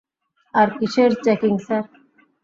আর 0.53 0.67
কিসের 0.77 1.11
checking, 1.23 1.53
sir? 1.65 1.83